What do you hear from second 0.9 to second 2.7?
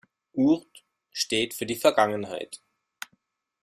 steht für die Vergangenheit.